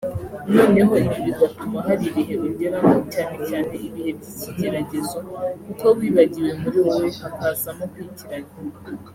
[0.55, 5.17] noneho ibi bigatuma hari ibihe ugeramo (cyane cyane ibihe by’ikigeragezo)
[5.65, 8.53] kuko wibagiwe muri wowe hakazamo kwitiranya